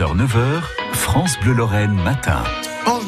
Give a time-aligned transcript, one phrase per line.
[0.00, 0.62] 6h, 9h,
[0.94, 2.42] France Bleu Lorraine matin.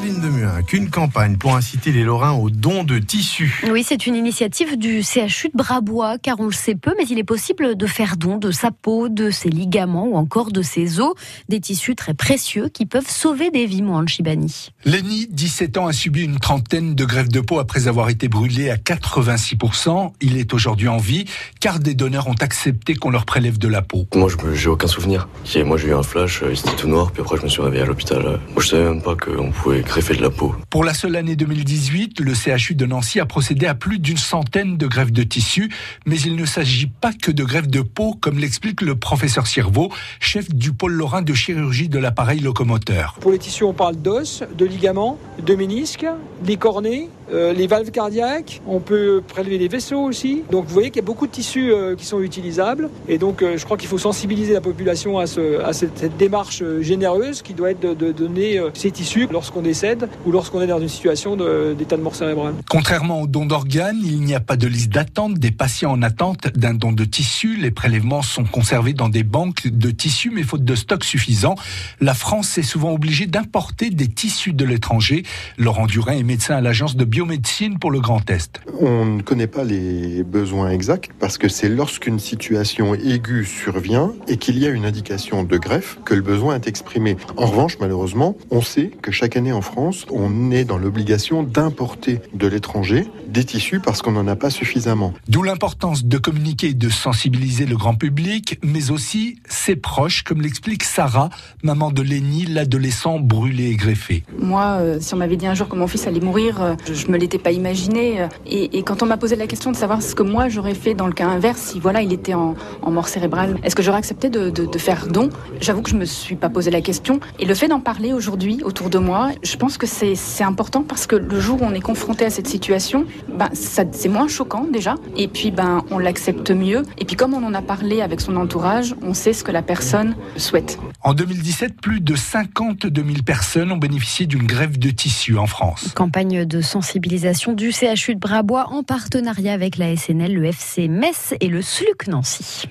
[0.02, 3.63] Demuin, qu'une campagne pour inciter les Lorrains au don de tissus.
[3.71, 7.21] Oui, c'est une initiative du CHU de Brabois, car on le sait peu, mais il
[7.21, 10.99] est possible de faire don de sa peau, de ses ligaments ou encore de ses
[10.99, 11.15] os,
[11.49, 14.71] des tissus très précieux qui peuvent sauver des vies, moi, en Chibani.
[14.85, 18.71] Lenny, 17 ans, a subi une trentaine de greffes de peau après avoir été brûlé
[18.71, 20.12] à 86%.
[20.21, 21.27] Il est aujourd'hui en vie,
[21.61, 24.09] car des donneurs ont accepté qu'on leur prélève de la peau.
[24.16, 25.29] Moi, je j'ai aucun souvenir.
[25.64, 27.87] Moi, j'ai eu un flash, c'était tout noir, puis après, je me suis réveillé à
[27.87, 28.23] l'hôpital.
[28.23, 30.55] Moi, je savais même pas qu'on pouvait greffer de la peau.
[30.71, 34.78] Pour la seule année 2018, le CHU de Nancy a procédé à plus d'une centaine
[34.78, 35.70] de greffes de tissu,
[36.06, 39.92] mais il ne s'agit pas que de greffes de peau, comme l'explique le professeur Cirvaux,
[40.19, 43.16] chef du pôle lorrain de chirurgie de l'appareil locomoteur.
[43.20, 46.06] Pour les tissus, on parle d'os, de ligaments, de ménisques,
[46.42, 50.42] des cornets, euh, les valves cardiaques, on peut prélever les vaisseaux aussi.
[50.50, 52.91] Donc vous voyez qu'il y a beaucoup de tissus euh, qui sont utilisables.
[53.09, 56.16] Et donc euh, je crois qu'il faut sensibiliser la population à, ce, à cette, cette,
[56.16, 60.66] démarche généreuse qui doit être de, de donner ces tissus lorsqu'on décède ou lorsqu'on est
[60.66, 62.55] dans une situation d'état de, de, mort cérébrale.
[62.69, 66.48] Contrairement au don d'organes, il n'y a pas de liste d'attente des patients en attente
[66.48, 67.56] d'un don de tissu.
[67.56, 71.56] Les prélèvements sont conservés dans des banques de tissus, mais faute de stock suffisant,
[72.00, 75.25] la France est souvent obligée d'importer des tissus de l'étranger.
[75.58, 78.60] Laurent Durin est médecin à l'agence de biomédecine pour le Grand Est.
[78.80, 84.36] On ne connaît pas les besoins exacts parce que c'est lorsqu'une situation aiguë survient et
[84.36, 87.16] qu'il y a une indication de greffe que le besoin est exprimé.
[87.36, 92.20] En revanche, malheureusement, on sait que chaque année en France, on est dans l'obligation d'importer
[92.34, 95.14] de l'étranger des tissus parce qu'on n'en a pas suffisamment.
[95.28, 100.42] D'où l'importance de communiquer et de sensibiliser le grand public, mais aussi ses proches, comme
[100.42, 101.30] l'explique Sarah,
[101.62, 104.24] maman de Lénie, l'adolescent brûlé et greffé.
[104.38, 107.06] Moi, euh, si on m'avait dit un jour que mon fils allait mourir, euh, je,
[107.06, 108.20] ne me l'étais pas imaginé.
[108.20, 110.74] Euh, et, et, quand on m'a posé la question de savoir ce que moi j'aurais
[110.74, 113.82] fait dans le cas inverse, si voilà, il était en, en mort cérébrale, est-ce que
[113.82, 115.30] j'aurais accepté de, de, de faire don?
[115.60, 117.20] J'avoue que je me suis pas posé la question.
[117.38, 121.06] Et le fait d'en parler aujourd'hui autour de moi, je pense que c'est important parce
[121.06, 124.94] que le jour où on est confronté à cette situation, ben, c'est moins choquant déjà.
[125.15, 126.84] Et puis, ben, on l'accepte mieux.
[126.97, 129.60] Et puis, comme on en a parlé avec son entourage, on sait ce que la
[129.60, 130.78] personne souhaite.
[131.03, 135.91] En 2017, plus de 52 000 personnes ont bénéficié d'une grève de tissu en France.
[135.94, 141.34] Campagne de sensibilisation du CHU de Brabois en partenariat avec la SNL, le FC Metz
[141.41, 142.65] et le SLUC Nancy.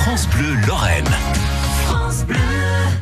[0.00, 1.04] France Bleu Lorraine.
[1.84, 2.36] France Bleu.